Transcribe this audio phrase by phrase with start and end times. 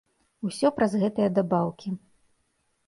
[0.49, 1.89] Усё праз гэтыя дабаўкі.